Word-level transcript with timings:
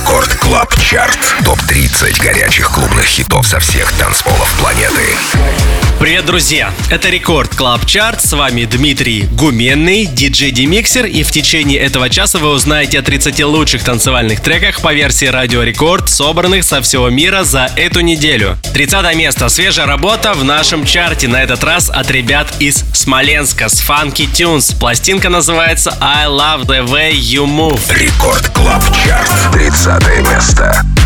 Record 0.00 0.39
Club 0.50 0.74
Chart. 0.80 1.36
Топ-30 1.44 2.20
горячих 2.20 2.72
клубных 2.72 3.04
хитов 3.04 3.46
со 3.46 3.60
всех 3.60 3.92
танцполов 3.92 4.52
планеты. 4.58 5.16
Привет, 6.00 6.24
друзья! 6.24 6.72
Это 6.88 7.08
Record 7.08 7.54
Club 7.54 7.86
Chart. 7.86 8.20
С 8.22 8.32
вами 8.32 8.64
Дмитрий 8.64 9.28
Гуменный, 9.32 10.06
диджей 10.06 10.50
DeMixer. 10.50 11.06
И 11.06 11.22
в 11.22 11.30
течение 11.30 11.78
этого 11.78 12.08
часа 12.08 12.38
вы 12.38 12.48
узнаете 12.48 12.98
о 12.98 13.02
30 13.02 13.44
лучших 13.44 13.84
танцевальных 13.84 14.40
треках 14.40 14.80
по 14.80 14.92
версии 14.92 15.26
Радио 15.26 15.62
Рекорд, 15.62 16.08
собранных 16.08 16.64
со 16.64 16.80
всего 16.80 17.10
мира 17.10 17.44
за 17.44 17.70
эту 17.76 18.00
неделю. 18.00 18.56
30 18.72 19.14
место. 19.14 19.48
Свежая 19.50 19.86
работа 19.86 20.32
в 20.32 20.42
нашем 20.42 20.84
чарте. 20.84 21.28
На 21.28 21.44
этот 21.44 21.62
раз 21.62 21.90
от 21.90 22.10
ребят 22.10 22.48
из 22.58 22.82
Смоленска 22.94 23.68
с 23.68 23.80
Funky 23.80 24.26
Tunes. 24.32 24.76
Пластинка 24.76 25.28
называется 25.28 25.96
I 26.00 26.26
Love 26.26 26.64
the 26.64 26.84
Way 26.86 27.12
You 27.12 27.44
Move. 27.44 27.80
Record 27.94 28.48
Club 28.48 28.82
Chart. 29.04 29.30
30 29.52 30.08
место. 30.30 30.39
Festa. 30.40 30.99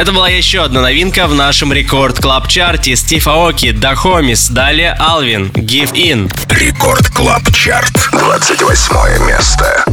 Это 0.00 0.12
была 0.12 0.30
еще 0.30 0.62
одна 0.62 0.80
новинка 0.80 1.26
в 1.26 1.34
нашем 1.34 1.74
рекорд 1.74 2.22
клаб 2.22 2.48
чарте 2.48 2.96
Стив 2.96 3.28
Аоки, 3.28 3.70
Да 3.70 3.94
Хомис, 3.94 4.48
далее 4.48 4.96
Алвин, 4.98 5.48
Give 5.48 5.92
In. 5.92 6.32
Рекорд 6.48 7.08
клаб 7.08 7.42
чарт, 7.52 8.08
28 8.10 9.26
место. 9.26 9.84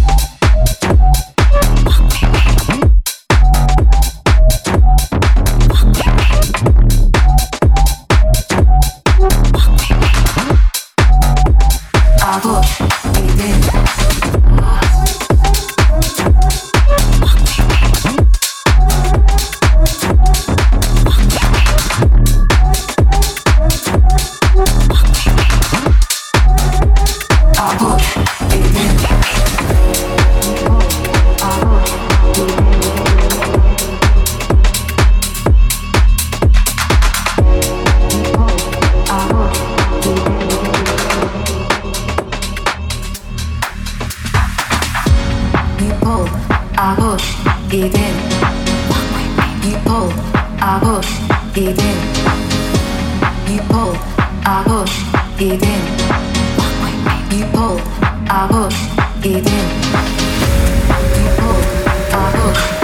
people 53.88 54.02
I 54.46 54.64
both 54.66 55.42
eating. 55.42 55.84
People 57.30 57.80
I 58.30 58.48
both 58.52 59.26
eating. 59.26 59.68
People 61.14 61.56
I 62.14 62.32
both. 62.34 62.77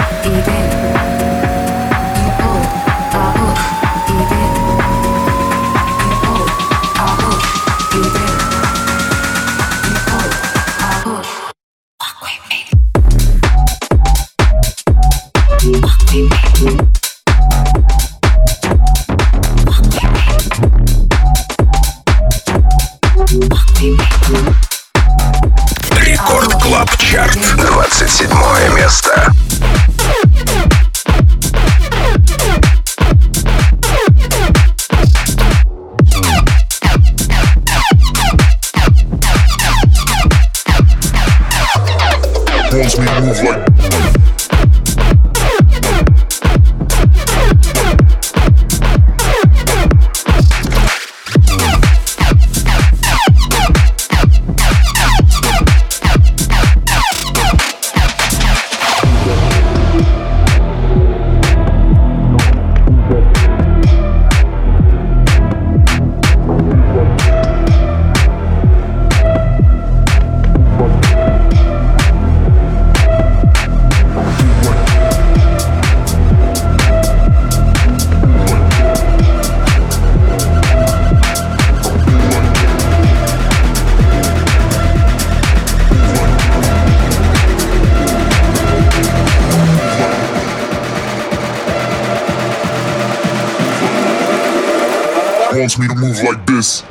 Wants 95.58 95.78
me 95.78 95.86
to 95.88 95.94
move 95.94 96.22
like 96.22 96.44
this. 96.46 96.82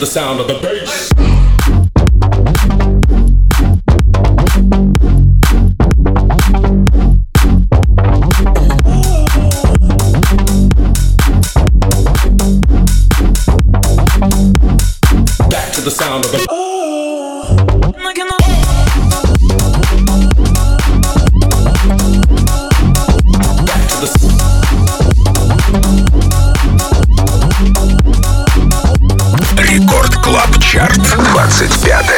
The 0.00 0.06
sound 0.06 0.40
of 0.40 0.48
the 0.48 0.58
bass. 0.60 1.29
25 31.60 32.09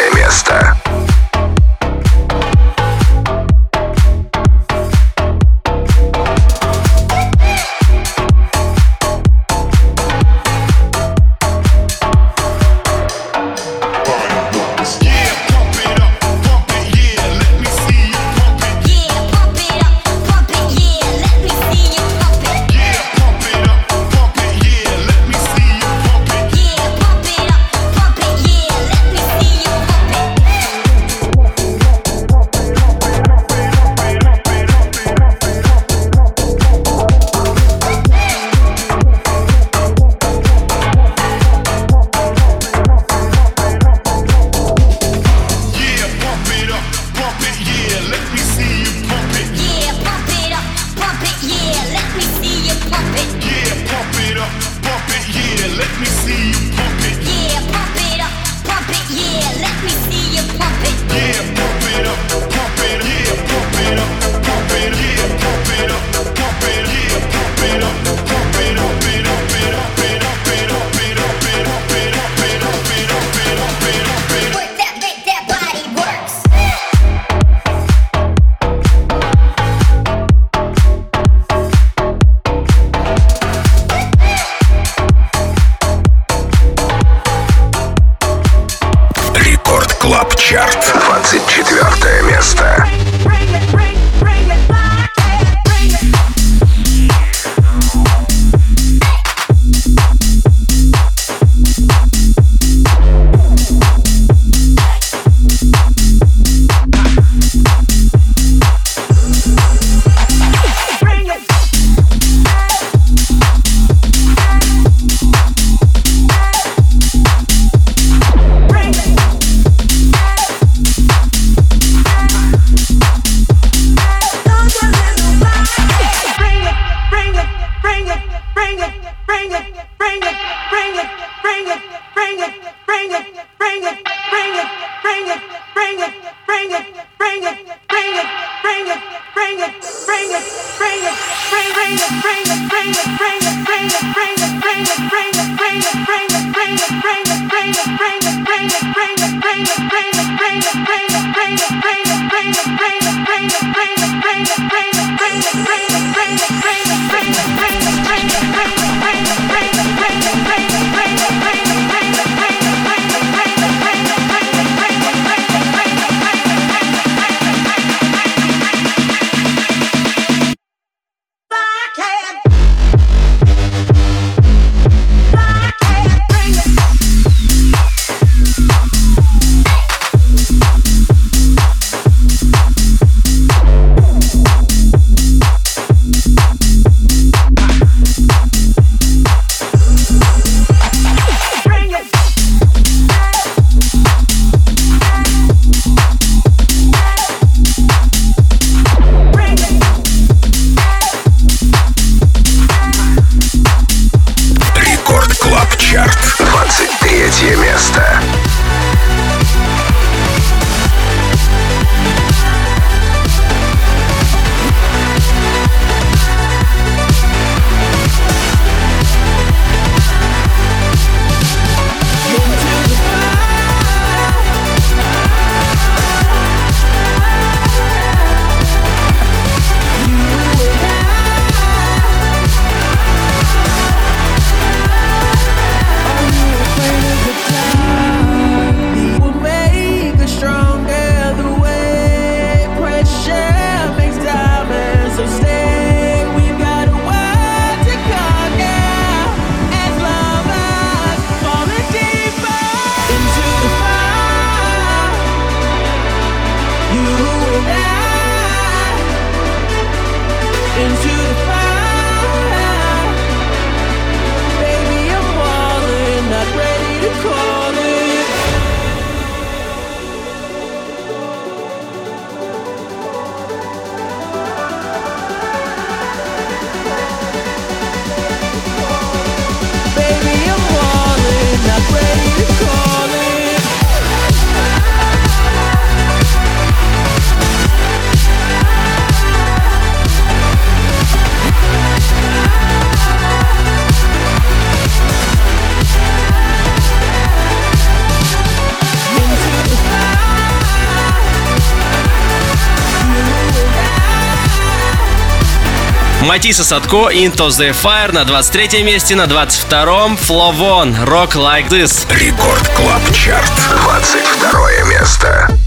Matisse & 306.22 306.62
Sadko, 306.62 307.10
Into 307.10 307.48
the 307.48 307.72
Fire 307.72 308.12
на 308.12 308.24
23 308.24 308.84
месте, 308.84 309.16
на 309.16 309.24
22-м 309.24 310.16
Фловон, 310.16 310.94
Rock 311.04 311.32
Like 311.32 311.68
This. 311.68 312.06
Record 312.16 312.68
Club 312.68 313.02
Chart, 313.12 313.52
22 313.82 314.84
место. 314.88 315.61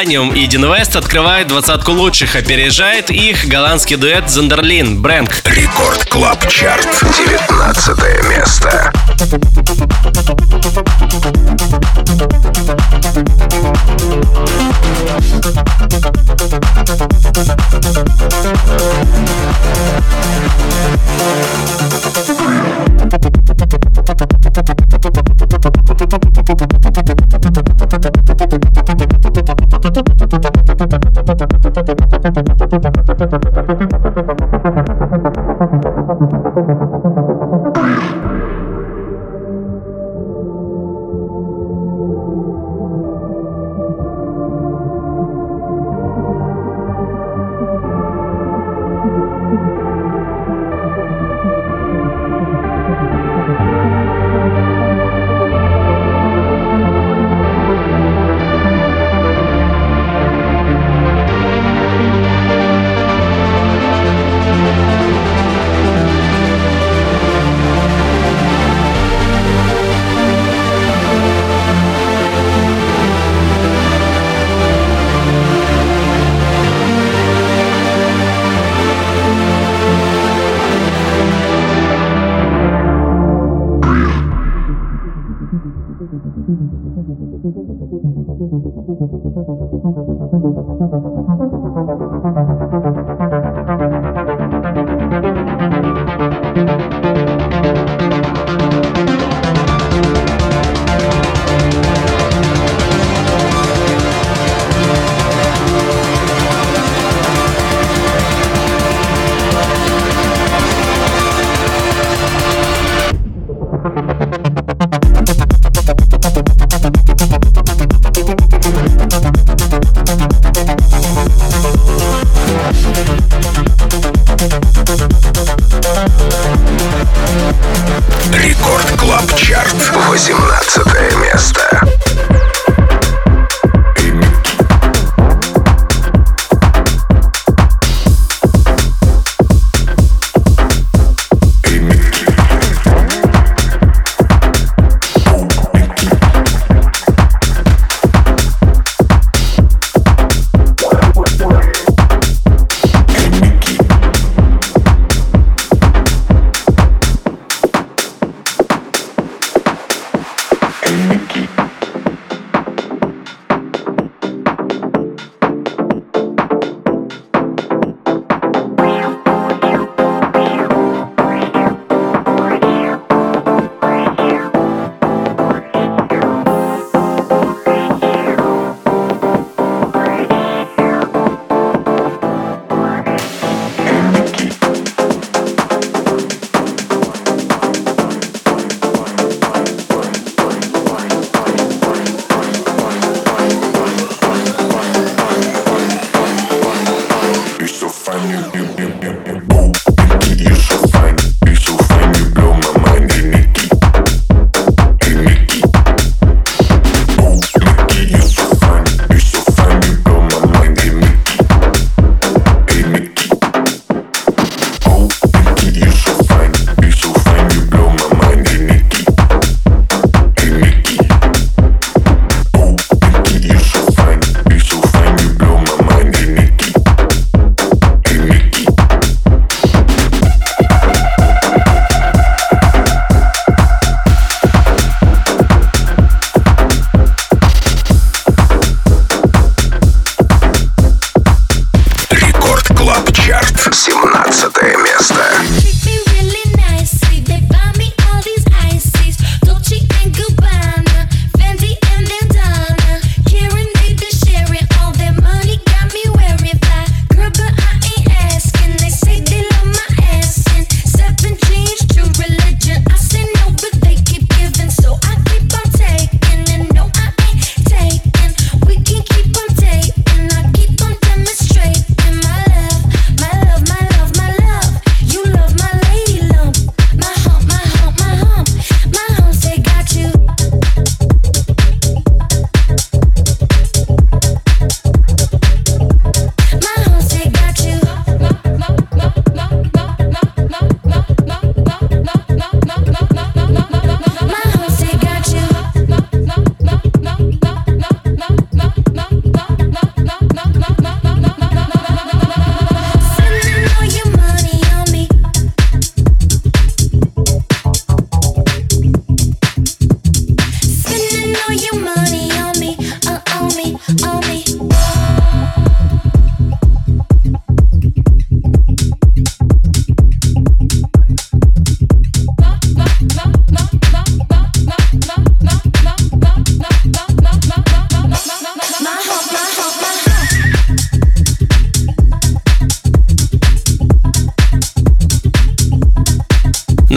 Millennium 0.00 0.34
и 0.34 0.46
Дин 0.46 0.64
открывает 0.64 1.48
двадцатку 1.48 1.92
лучших, 1.92 2.34
опережает 2.34 3.10
их 3.10 3.46
голландский 3.46 3.96
дуэт 3.96 4.30
Зандерлин, 4.30 5.02
Брэнк. 5.02 5.42
Рекорд 5.44 6.06
Клаб 6.06 6.48
Чарт, 6.48 6.88
19 7.02 7.98
место. 8.30 8.92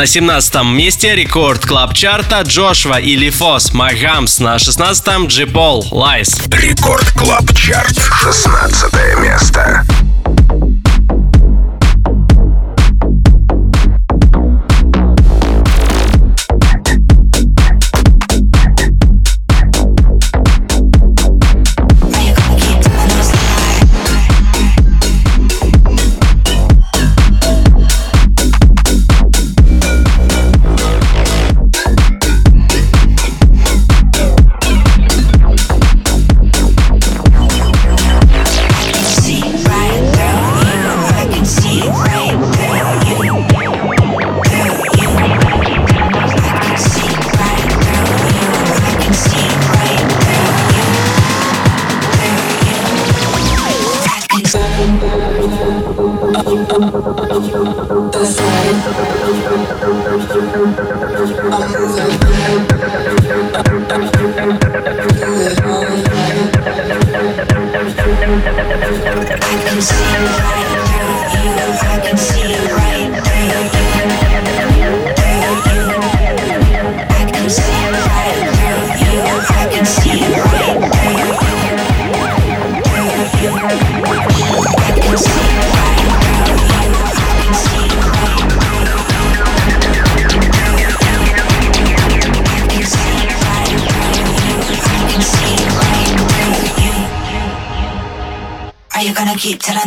На 0.03 0.07
17 0.07 0.65
месте 0.65 1.15
рекорд 1.15 1.65
клаб 1.65 1.93
чарта 1.93 2.41
Джошua 2.41 2.99
и 2.99 3.15
Лифос 3.15 3.71
Магамс. 3.71 4.39
На 4.39 4.57
16-м 4.57 5.27
Джипол 5.27 5.87
Лайс. 5.91 6.41
Рекорд 6.51 7.09
Клаб 7.13 7.53
Чарт, 7.55 7.97
16 8.21 8.93
место. 9.19 9.85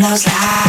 Those 0.03 0.27
lies. 0.27 0.66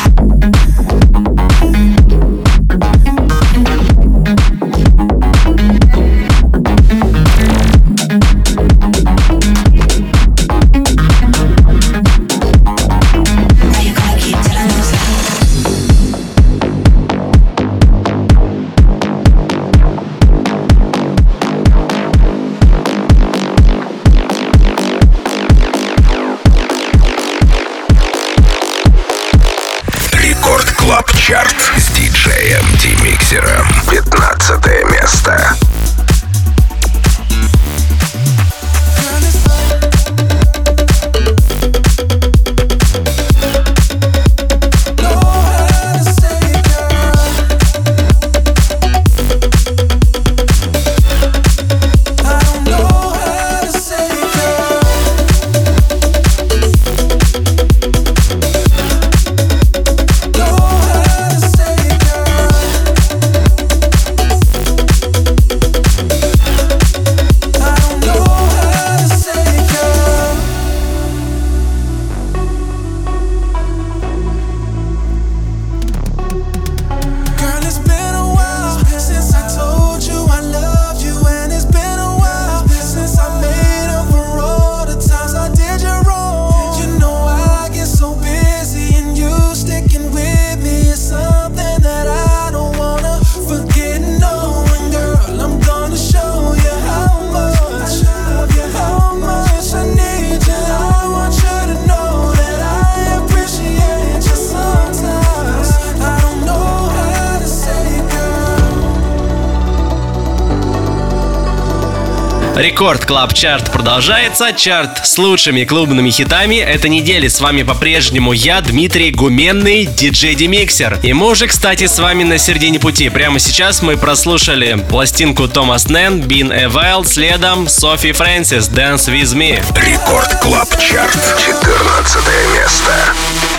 Record 112.88 113.06
Club 113.06 113.34
Chart 113.34 113.70
продолжается. 113.70 114.54
Чарт 114.54 115.06
с 115.06 115.18
лучшими 115.18 115.66
клубными 115.66 116.10
хитами 116.10 116.56
этой 116.56 116.90
недели. 116.90 117.28
С 117.28 117.42
вами 117.42 117.64
по-прежнему 117.64 118.32
я, 118.32 118.62
Дмитрий 118.62 119.12
Гуменный, 119.12 119.86
диджей 119.86 120.36
DeMixer. 120.36 120.98
И 121.04 121.12
мы 121.12 121.28
уже, 121.28 121.48
кстати, 121.48 121.86
с 121.86 122.00
вами 122.00 122.24
на 122.24 122.38
середине 122.38 122.80
пути. 122.80 123.10
Прямо 123.10 123.40
сейчас 123.40 123.82
мы 123.82 123.98
прослушали 123.98 124.82
пластинку 124.90 125.50
Томас 125.50 125.90
Нэн, 125.90 126.22
Been 126.22 126.50
A 126.54 126.61
While, 126.61 127.04
следом 127.04 127.68
Софи 127.68 128.14
Фрэнсис, 128.14 128.70
Dance 128.70 129.12
With 129.12 129.36
Me. 129.36 129.62
Record 129.76 130.40
Club 130.40 130.70
Chart, 130.80 131.20
14 131.46 132.22
место. 132.54 133.57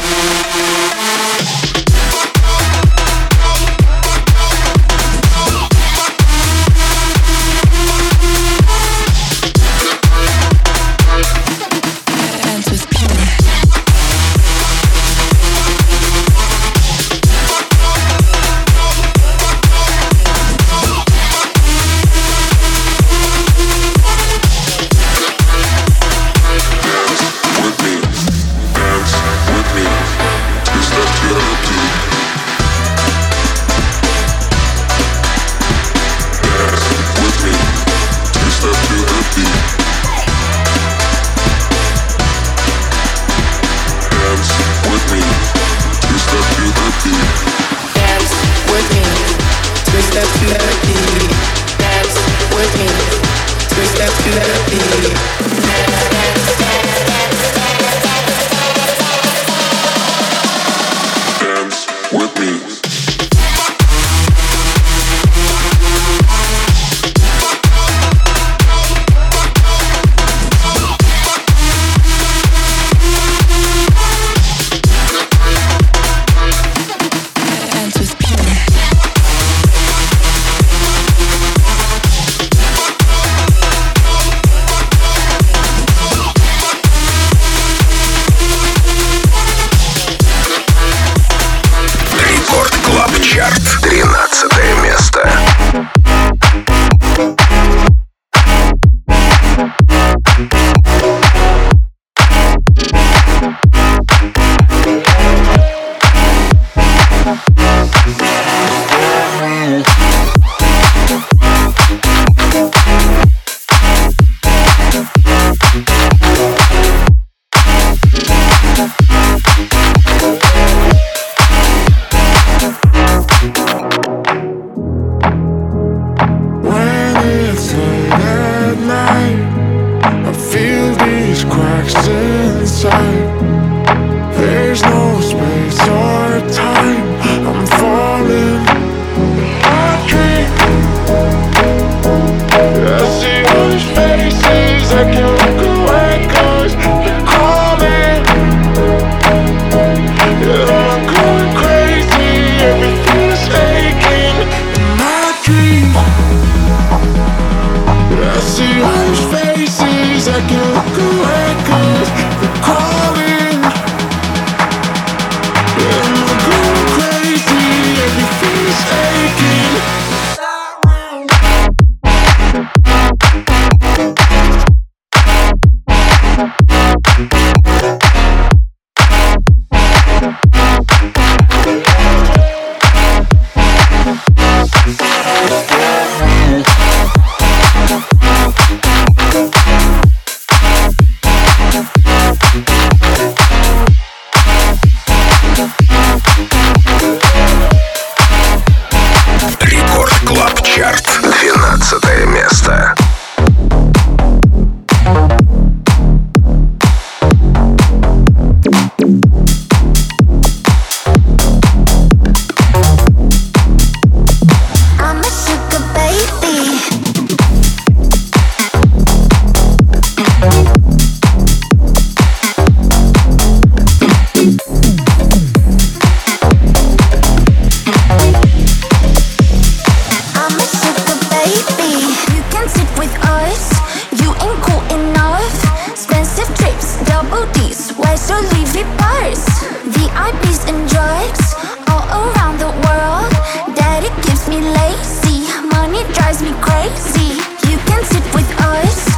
lazy. 244.73 245.47
Money 245.75 246.03
drives 246.15 246.43
me 246.43 246.53
crazy. 246.61 247.41
You 247.71 247.79
can 247.87 248.05
sit 248.05 248.25
with 248.35 248.49
us. 248.61 249.18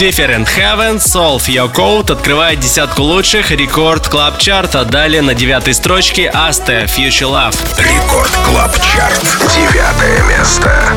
Different 0.00 0.48
Heaven, 0.56 0.96
Solve 0.96 1.46
Your 1.48 1.70
Code 1.70 2.10
открывает 2.10 2.58
десятку 2.58 3.02
лучших 3.02 3.50
рекорд 3.50 4.08
клаб 4.08 4.38
чарта. 4.38 4.86
Далее 4.86 5.20
на 5.20 5.34
девятой 5.34 5.74
строчке 5.74 6.32
Aste 6.34 6.86
Future 6.86 7.28
Love. 7.30 7.54
Рекорд 7.76 8.30
клаб 8.46 8.74
чарт. 8.80 9.22
Девятое 9.54 10.22
место. 10.22 10.96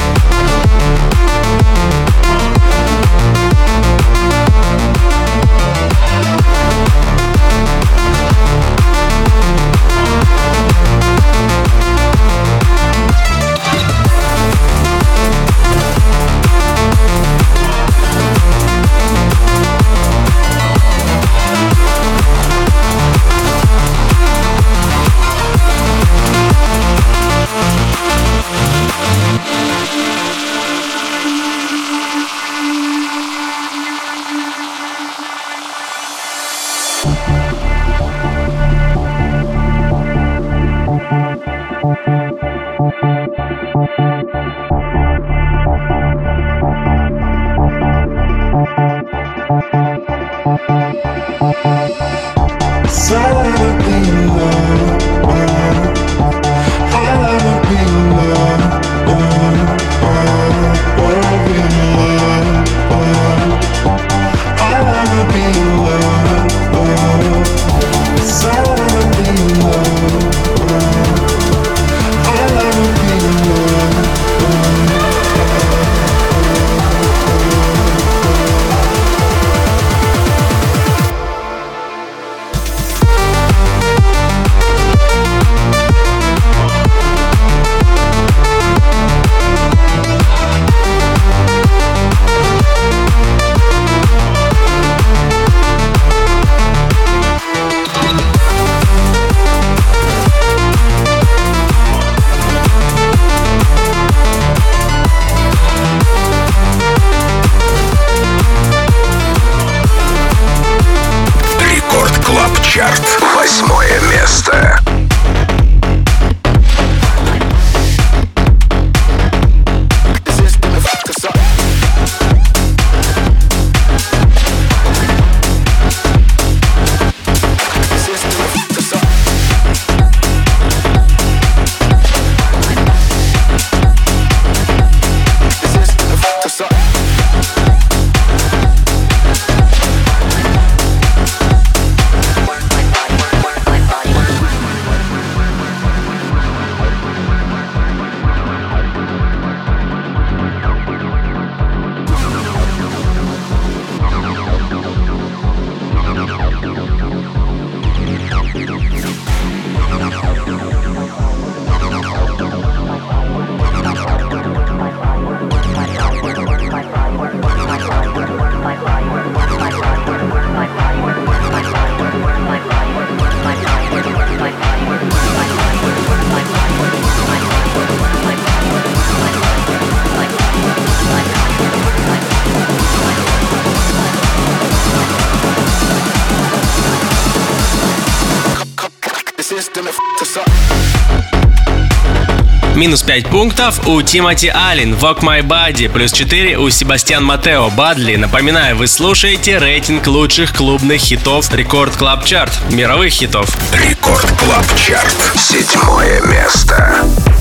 Минус 192.84 193.02
5 193.02 193.28
пунктов 193.28 193.88
у 193.88 194.02
Тимоти 194.02 194.50
Аллен, 194.50 194.94
Walk 194.96 195.22
My 195.22 195.42
Body, 195.42 195.88
плюс 195.88 196.12
4 196.12 196.58
у 196.58 196.70
Себастьян 196.70 197.24
Матео, 197.24 197.70
Badly. 197.70 198.18
Напоминаю, 198.18 198.76
вы 198.76 198.88
слушаете 198.88 199.58
рейтинг 199.58 200.06
лучших 200.06 200.54
клубных 200.54 201.00
хитов 201.00 201.50
Record 201.54 201.96
Club 201.96 202.26
Chart, 202.26 202.52
мировых 202.72 203.14
хитов. 203.14 203.48
Record 203.74 204.30
Club 204.38 204.66
Chart. 204.76 205.16
Седьмое 205.38 206.22
место. 206.24 207.33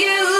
you. 0.00 0.39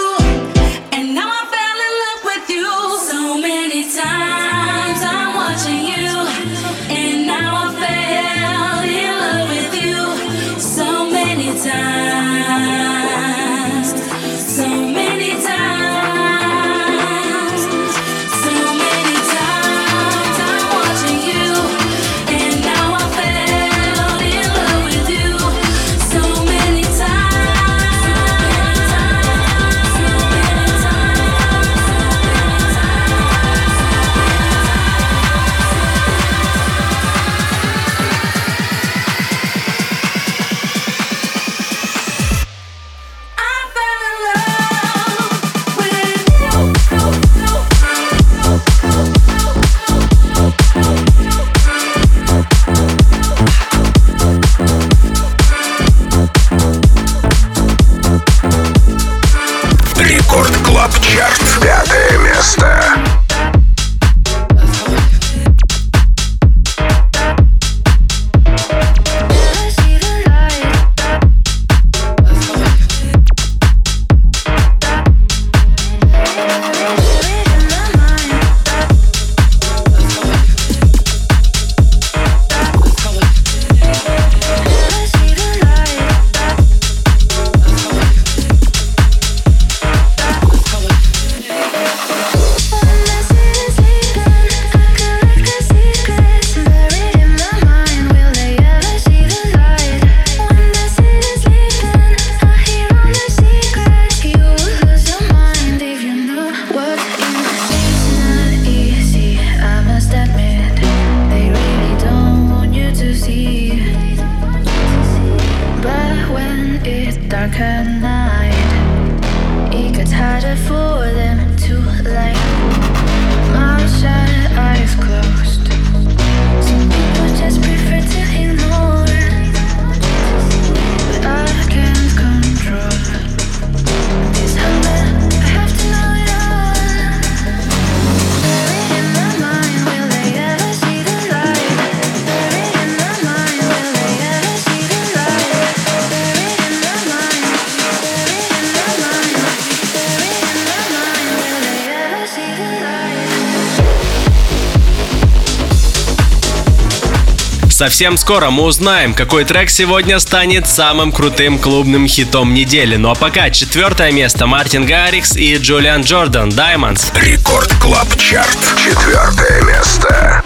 Совсем 157.81 158.15
скоро 158.15 158.51
мы 158.51 158.65
узнаем, 158.65 159.15
какой 159.15 159.43
трек 159.43 159.71
сегодня 159.71 160.19
станет 160.19 160.67
самым 160.67 161.11
крутым 161.11 161.57
клубным 161.57 162.07
хитом 162.07 162.53
недели. 162.53 162.95
Ну 162.95 163.09
а 163.09 163.15
пока 163.15 163.49
четвертое 163.49 164.11
место 164.11 164.45
Martin 164.45 164.85
Garrix 164.85 165.35
и 165.35 165.57
Julian 165.57 166.03
Jordan 166.03 166.49
«Diamonds». 166.49 167.11
Record 167.19 167.73
Club 167.81 168.15
Chart. 168.17 168.59
Четвертое 168.77 169.63
место. 169.63 170.40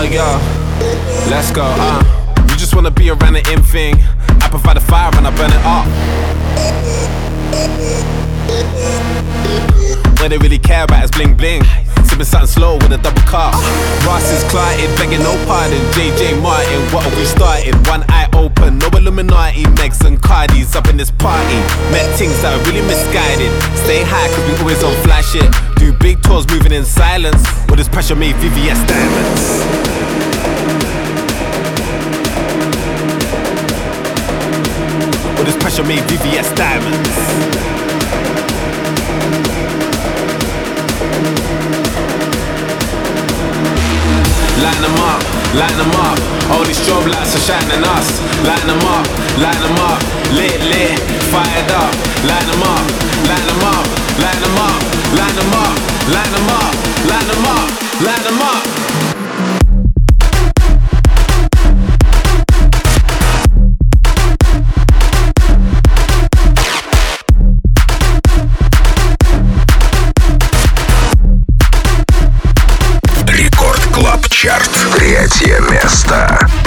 Yo, 0.00 0.40
let's 1.28 1.50
go, 1.50 1.62
uh. 1.62 2.02
You 2.48 2.56
just 2.56 2.74
wanna 2.74 2.90
be 2.90 3.10
around 3.10 3.34
the 3.34 3.52
in 3.52 3.62
thing. 3.62 3.96
I 4.40 4.48
provide 4.48 4.76
the 4.76 4.80
fire 4.80 5.10
and 5.14 5.26
I 5.26 5.36
burn 5.36 5.52
it 5.52 5.60
up. 5.64 5.86
What 10.22 10.30
they 10.30 10.38
really 10.38 10.58
care 10.58 10.84
about 10.84 11.02
is 11.04 11.10
bling 11.10 11.34
bling. 11.34 11.64
Sipping 12.04 12.24
something 12.24 12.46
slow 12.46 12.74
with 12.76 12.92
a 12.92 12.98
double 12.98 13.22
cup. 13.22 13.54
Ross 14.06 14.22
is 14.30 14.44
clotted, 14.50 14.86
begging 14.96 15.18
no 15.18 15.34
pardon. 15.46 15.80
JJ 15.98 16.40
Martin, 16.40 16.80
what 16.94 17.04
are 17.06 17.16
we 17.16 17.24
starting? 17.24 17.74
One 17.90 18.04
eye 18.08 18.28
open, 18.34 18.78
no 18.78 18.86
Illuminati. 18.94 19.64
Megs 19.80 20.04
and 20.06 20.20
Cardis 20.22 20.76
up 20.76 20.86
in 20.88 20.96
this 20.96 21.10
party. 21.10 21.58
Met 21.90 22.06
things 22.18 22.40
that 22.42 22.54
are 22.54 22.62
really 22.68 22.86
misguided. 22.86 23.50
Stay 23.82 24.04
high, 24.06 24.28
cause 24.30 24.44
we 24.46 24.54
always 24.62 24.84
on 24.84 24.94
flash 25.02 25.32
shit. 25.32 25.50
Do 25.76 25.92
big 25.98 26.22
tours 26.22 26.46
moving 26.48 26.72
in 26.72 26.84
silence. 26.84 27.42
With 27.66 27.78
this 27.78 27.88
pressure 27.88 28.14
made 28.14 28.36
VVS 28.36 28.86
diamonds. 28.86 29.42
With 35.34 35.46
this 35.46 35.56
pressure 35.56 35.82
made 35.82 36.04
VVS 36.06 36.54
diamonds. 36.54 37.71
Line 44.60 44.82
them 44.84 44.96
up, 45.00 45.22
line 45.56 45.76
them 45.80 45.92
up. 45.96 46.18
All 46.52 46.64
these 46.64 46.76
strobe 46.76 47.08
lights 47.08 47.32
are 47.36 47.44
shining 47.48 47.84
us. 47.96 48.20
Line 48.44 48.66
them 48.68 48.82
up, 48.84 49.06
line 49.40 49.60
them 49.64 49.78
up. 49.88 50.00
Lit, 50.36 50.60
lit, 50.60 50.98
fired 51.32 51.70
up. 51.72 51.92
Line 52.28 52.46
them 52.50 52.62
up, 52.62 52.84
line 53.28 53.46
them 53.48 53.62
up, 53.64 53.86
line 54.20 54.40
them 54.42 54.58
up, 54.60 54.82
line 55.16 55.34
them 55.34 55.52
up, 55.56 55.76
line 56.12 56.32
them 56.34 56.48
up, 56.50 56.74
line 57.08 57.26
them 57.26 57.44
up, 57.46 57.68
line 58.04 58.22
them 58.24 58.42
up. 58.42 58.81
Третье 75.42 75.58
место. 75.72 76.61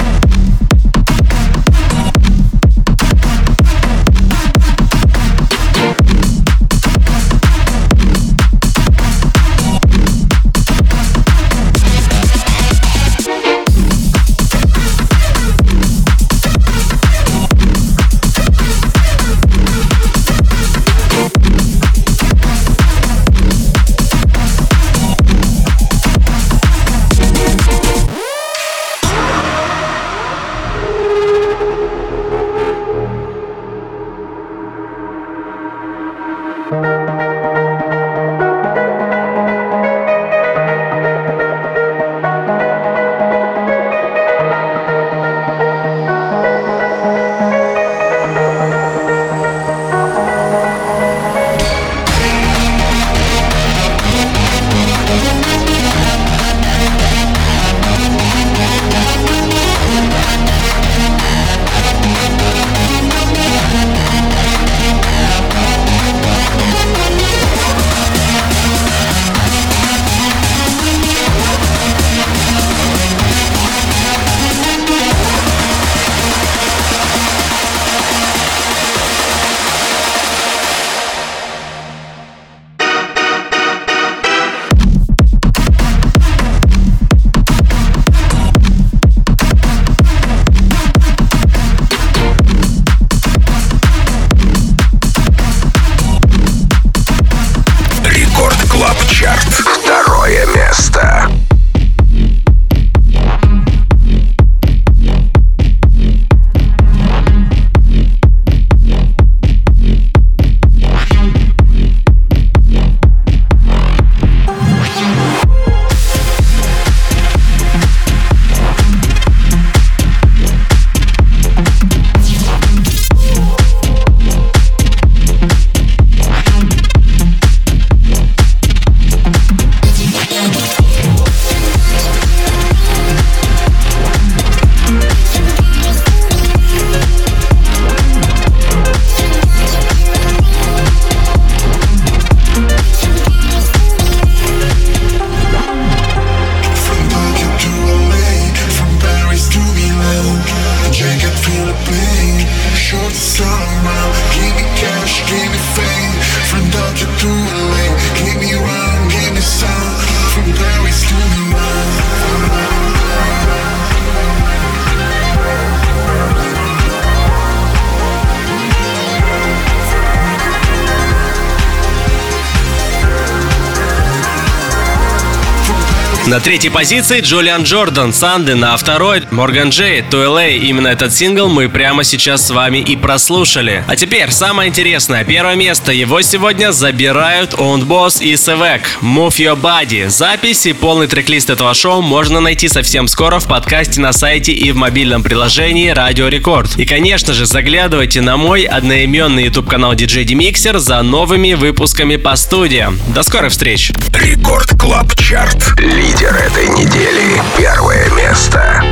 На 176.36 176.40
третьей 176.40 176.68
позиции 176.68 177.22
Джулиан 177.22 177.62
Джордан, 177.62 178.12
Санды, 178.12 178.54
на 178.54 178.76
второй 178.76 179.22
Морган 179.30 179.70
Джей, 179.70 180.02
Туэлэй. 180.02 180.58
Именно 180.58 180.88
этот 180.88 181.14
сингл 181.14 181.48
мы 181.48 181.70
прямо 181.70 182.04
сейчас 182.04 182.46
с 182.46 182.50
вами 182.50 182.76
и 182.76 182.94
прослушали. 182.94 183.82
А 183.88 183.96
теперь 183.96 184.30
самое 184.30 184.68
интересное. 184.68 185.24
Первое 185.24 185.54
место. 185.54 185.92
Его 185.92 186.20
сегодня 186.20 186.72
забирают 186.72 187.54
Owned 187.54 187.86
Boss 187.86 188.22
и 188.22 188.36
Севек. 188.36 188.82
Move 189.00 189.36
Your 189.38 189.58
Body. 189.58 190.10
Запись 190.10 190.66
и 190.66 190.74
полный 190.74 191.06
трек-лист 191.06 191.48
этого 191.48 191.72
шоу 191.72 192.02
можно 192.02 192.40
найти 192.40 192.68
совсем 192.68 193.08
скоро 193.08 193.38
в 193.38 193.46
подкасте 193.46 194.02
на 194.02 194.12
сайте 194.12 194.52
и 194.52 194.72
в 194.72 194.76
мобильном 194.76 195.22
приложении 195.22 195.88
Радио 195.88 196.28
Рекорд. 196.28 196.76
И, 196.76 196.84
конечно 196.84 197.32
же, 197.32 197.46
заглядывайте 197.46 198.20
на 198.20 198.36
мой 198.36 198.64
одноименный 198.64 199.44
YouTube 199.44 199.70
канал 199.70 199.94
DJ 199.94 200.26
Demixer 200.26 200.76
за 200.80 201.00
новыми 201.00 201.54
выпусками 201.54 202.16
по 202.16 202.36
студиям. 202.36 203.00
До 203.14 203.22
скорых 203.22 203.52
встреч! 203.52 203.90
Record 204.12 204.78
Club 204.78 205.14
Chart. 205.14 205.80
Лидер 205.80 206.25
этой 206.34 206.68
недели. 206.68 207.40
Первое 207.56 208.08
место. 208.10 208.82